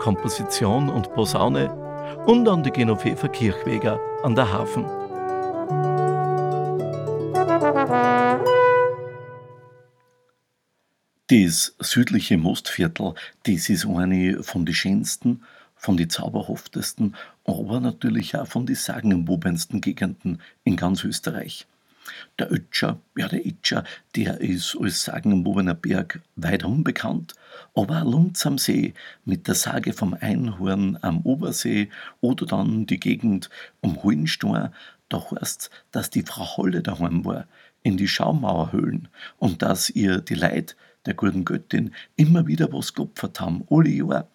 [0.00, 1.70] Komposition und Posaune
[2.26, 4.86] und an die Genoveva Kirchweger an der Hafen.
[11.28, 15.42] Das südliche Mostviertel, das ist eine von den schönsten,
[15.76, 17.14] von den zauberhaftesten,
[17.44, 21.66] aber natürlich auch von den sagenumwobensten Gegenden in ganz Österreich.
[22.38, 23.84] Der Ötscher, ja der Itscher,
[24.16, 27.34] der ist als sagenumwobener Berg weitrum bekannt,
[27.74, 33.00] aber auch Lunz am See mit der Sage vom Einhorn am Obersee oder dann die
[33.00, 34.70] Gegend um Hohenstein,
[35.08, 37.46] da heißt's, dass die Frau Holle daheim war,
[37.82, 40.76] in die Schaumauerhöhlen und dass ihr die Leid
[41.06, 44.26] der guten Göttin immer wieder was geopfert haben, alle Jahre.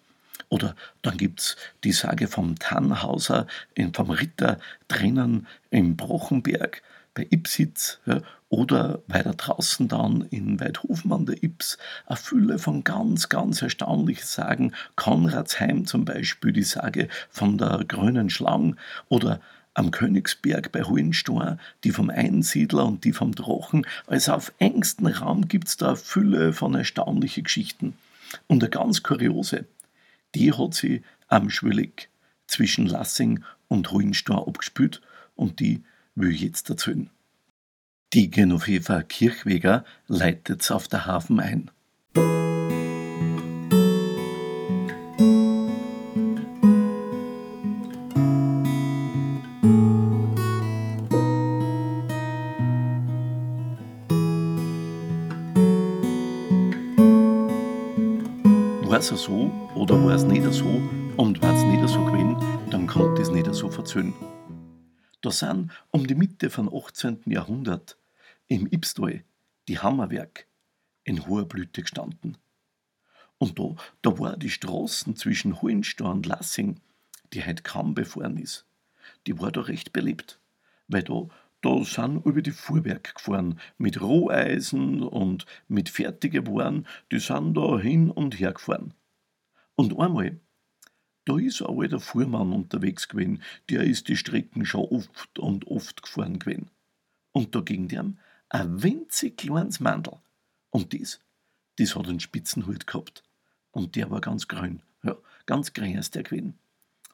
[0.48, 3.46] Oder dann gibt's die Sage vom Tannhauser,
[3.92, 4.58] vom Ritter
[4.88, 6.82] drinnen im Brochenberg,
[7.16, 12.84] bei Ipsitz ja, oder weiter draußen dann in Weidhofen an der Ips eine Fülle von
[12.84, 14.72] ganz, ganz erstaunlichen Sagen.
[14.94, 18.76] Konradsheim zum Beispiel, die Sage von der grünen Schlange
[19.08, 19.40] oder
[19.74, 23.86] am Königsberg bei Hohenstein, die vom Einsiedler und die vom Drachen.
[24.06, 27.94] Also auf engstem Raum gibt es da eine Fülle von erstaunlichen Geschichten.
[28.46, 29.66] Und eine ganz kuriose,
[30.36, 32.10] die hat sie am Schwillig
[32.46, 35.00] zwischen Lassing und Hohenstein abgespielt
[35.34, 35.82] und die
[36.14, 37.10] will ich jetzt erzählen.
[38.12, 41.70] Die Genoveva Kirchweger leitet auf der Hafen ein.
[58.96, 60.64] War es so oder war es nicht so
[61.18, 62.34] und war es nicht so gewesen,
[62.70, 64.14] dann konnte es nicht so verzöhnen.
[65.20, 67.20] Da sind um die Mitte vom 18.
[67.26, 67.98] Jahrhundert
[68.46, 69.22] im Ibstal
[69.68, 70.46] die Hammerwerk
[71.04, 72.38] in hoher Blüte gestanden.
[73.36, 76.80] Und da, da war die Straßen zwischen Hohenstein und Lassing,
[77.34, 78.64] die heute kaum befahren ist,
[79.26, 80.40] die war da recht belebt,
[80.88, 81.28] weil da,
[81.66, 87.76] da sind über die Fuhrwerke gefahren, mit Roheisen und mit fertigen Waren, die sind da
[87.80, 88.94] hin und her gefahren.
[89.74, 90.38] Und einmal,
[91.24, 96.04] da ist ein alter Fuhrmann unterwegs gewesen, der ist die Strecken schon oft und oft
[96.04, 96.70] gefahren gewesen.
[97.32, 100.18] Und da ging dem ein winzig kleines Mandel.
[100.70, 101.18] Und dies,
[101.78, 103.24] das hat einen Spitzenhut gehabt.
[103.72, 105.16] Und der war ganz grün, ja,
[105.46, 106.56] ganz grün ist der gewesen.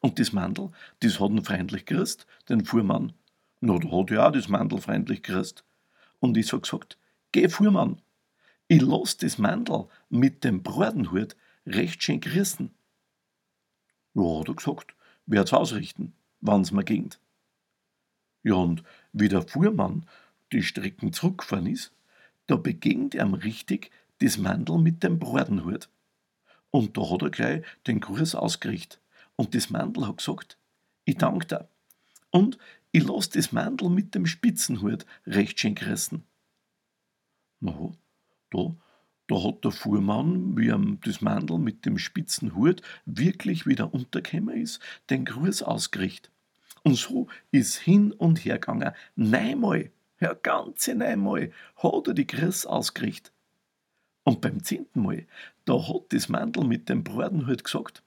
[0.01, 3.15] Und das Mandel, das hat ihn freundlich gerüst, den Fuhrmann.
[3.65, 5.65] Na, da hat ja auch das Mandel freundlich gerüst.
[6.19, 6.99] Und ich hab gesagt,
[7.31, 8.03] geh Fuhrmann,
[8.67, 12.75] ich lass das Mandel mit dem Bratenhut recht schön gerissen.
[14.15, 14.97] Ja, hat er gesagt,
[15.27, 17.15] werd's ausrichten, wann's mir ging.
[18.43, 20.06] Ja, und wie der Fuhrmann
[20.51, 21.93] die Strecken zurückgefahren ist,
[22.49, 25.89] da begegnet ihm richtig das Mandel mit dem Bratenhut.
[26.72, 29.01] Und da hat er gleich den Kurs ausgerichtet.
[29.37, 30.59] Und das Mandel hat gesagt,
[31.05, 31.69] ich danke dir.
[32.33, 32.59] Und
[32.92, 36.25] ich lass das Mandel mit dem Spitzenhut recht schön gerissen.
[37.60, 37.92] Na,
[38.50, 38.75] da
[39.32, 44.60] da hat der Fuhrmann, wie ihm das Mandel mit dem spitzen Hut wirklich wieder untergekommen
[44.60, 46.30] ist, den Gruß ausgerichtet.
[46.82, 48.92] Und so ist hin und her gegangen.
[49.16, 53.32] Neunmal, ja, ganze neunmal hat er die Grüß ausgerichtet.
[54.24, 55.26] Und beim zehnten Mal,
[55.64, 58.03] da hat das Mandel mit dem Bratenhut gesagt,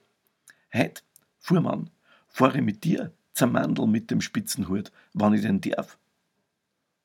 [0.73, 1.03] Heut,
[1.39, 1.89] Fuhrmann,
[2.27, 5.99] fahre mit dir zum Mandel mit dem Spitzenhut, wann ich denn darf.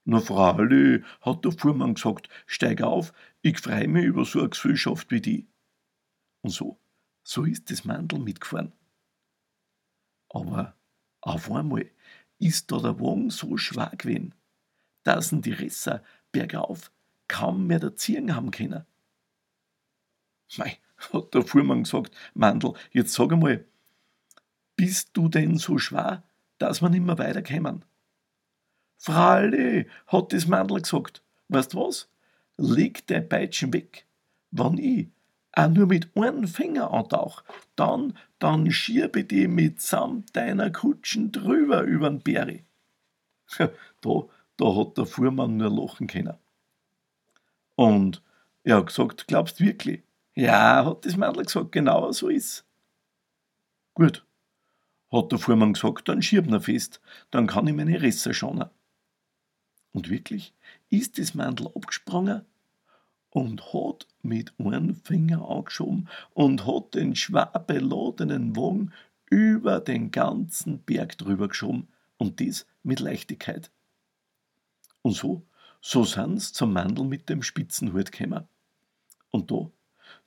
[0.05, 5.11] Na freilich, hat der Fuhrmann gesagt, steig auf, ich freu mich über so eine Gesellschaft
[5.11, 5.47] wie die.
[6.41, 6.79] Und so,
[7.23, 8.73] so ist das Mandel mitgefahren.
[10.31, 10.75] Aber
[11.21, 11.91] auf einmal
[12.39, 14.35] ist da der Wagen so schwer gewesen,
[15.03, 16.03] dass ihn die Resser
[16.33, 16.91] bergauf
[17.29, 18.87] kaum mehr erziehen haben können.
[20.57, 20.79] Mei,
[21.13, 23.67] hat der Fuhrmann gesagt, Mandel, jetzt sag einmal,
[24.81, 26.23] bist du denn so schwer,
[26.57, 27.85] dass wir nimmer weiterkommen?
[28.97, 31.23] Fralli, hat das Mandel gesagt.
[31.49, 32.09] Weißt was?
[32.57, 34.07] Leg dein Peitschen weg.
[34.51, 35.09] Wenn ich
[35.53, 37.45] auch nur mit einem Finger antauch,
[37.77, 42.65] dann, dann schiebe die mitsamt deiner Kutschen drüber übern Berry.
[43.59, 44.11] da,
[44.57, 46.39] da hat der Fuhrmann nur lachen können.
[47.75, 48.23] Und
[48.65, 50.03] er hat gesagt, glaubst wirklich?
[50.35, 52.65] Ja, hat das Mandel gesagt, genau so ist.
[53.93, 54.25] Gut,
[55.13, 58.71] hat der Fuhrmann gesagt, dann schieb ihn fest, dann kann ich meine Risse schonen.
[59.93, 60.55] Und wirklich
[60.89, 62.43] ist das Mandel abgesprungen
[63.31, 68.93] und hat mit einem Finger angeschoben und hat den schwer beladenen Wagen
[69.31, 73.71] über den ganzen Berg drüber geschoben und dies mit Leichtigkeit.
[75.03, 75.43] Und so,
[75.81, 78.47] so sind's zum Mandel mit dem Spitzenhut gekommen.
[79.31, 79.71] Und da,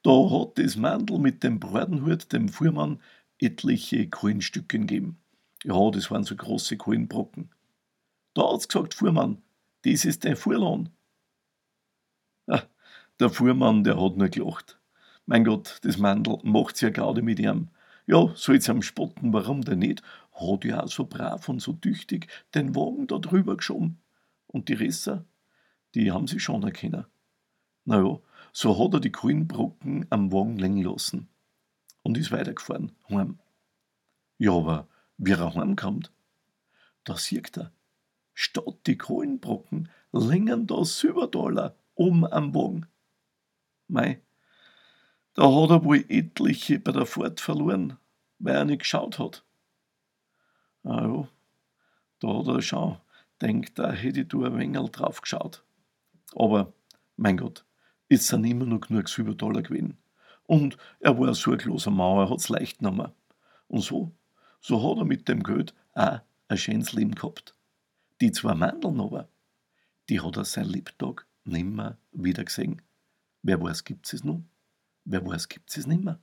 [0.01, 2.99] da hat das Mandel mit dem Bratenhut dem Fuhrmann
[3.43, 5.19] etliche Kohlenstücke gegeben.
[5.63, 7.49] Ja, das waren so große Kohlenbrocken.
[8.33, 9.41] Da hat's gesagt, Fuhrmann,
[9.83, 10.89] das ist dein Fuhrlohn.
[12.47, 12.63] Ah,
[13.19, 14.79] der Fuhrmann, der hat nur gelacht.
[15.25, 17.69] Mein Gott, das Mandel macht's ja gerade mit ihm.
[18.05, 20.01] Ja, soll's am spotten, warum denn nicht?
[20.33, 24.01] Hat ja auch so brav und so tüchtig den Wagen da drüber geschoben.
[24.47, 25.25] Und die Resser,
[25.95, 27.05] die haben sich schon erkennen.
[27.85, 28.19] Na ja,
[28.51, 31.29] so hat er die Kohlenbrocken am Wagen längen lassen
[32.03, 33.39] und ist weitergefahren, heim.
[34.37, 36.11] Ja, aber wie er heimkommt,
[37.03, 37.71] da sieht er,
[38.33, 42.85] statt die Kohlenbrocken längern da Silbertaler um am Wagen.
[43.87, 44.21] Mei,
[45.33, 47.97] da hat er wohl etliche bei der Fahrt verloren,
[48.39, 49.43] weil er nicht geschaut hat.
[50.83, 51.27] Ah ja,
[52.19, 52.97] da hat er schon
[53.41, 55.63] denkt, da hätte ich da ein wenig drauf geschaut.
[56.35, 56.73] Aber,
[57.15, 57.65] mein Gott,
[58.09, 59.97] es sind immer noch genug Silbertaler gewesen.
[60.53, 63.11] Und er war ein sorgloser Mauer, hat's leicht genommen.
[63.69, 64.11] Und so,
[64.59, 67.55] so hat er mit dem Geld auch ein schönes Leben gehabt.
[68.21, 69.27] Die zwei Mandeln aber,
[70.09, 72.83] die hat er sein Lebtag nimmer wieder gesehen.
[73.41, 74.47] Wer weiß, gibt's es nun?
[75.05, 76.19] Wer weiß, gibt's es nimmer?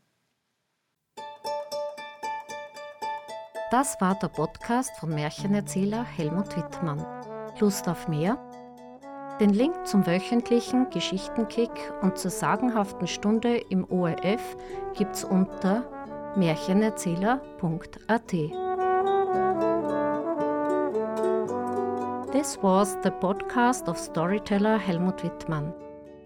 [3.73, 7.05] Das war der Podcast von Märchenerzähler Helmut Wittmann.
[7.59, 8.39] Lust auf mehr?
[9.41, 11.71] Den Link zum wöchentlichen Geschichtenkick
[12.03, 14.59] und zur sagenhaften Stunde im ORF
[14.95, 15.83] gibt's unter
[16.37, 18.29] märchenerzähler.at.
[22.33, 25.73] This was the podcast of storyteller Helmut Wittmann.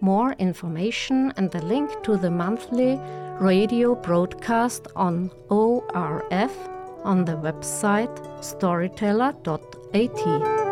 [0.01, 2.99] More information and the link to the monthly
[3.39, 6.51] radio broadcast on ORF
[7.05, 8.11] on the website
[8.43, 10.64] storyteller.at.